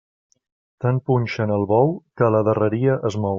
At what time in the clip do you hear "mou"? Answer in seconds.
3.23-3.29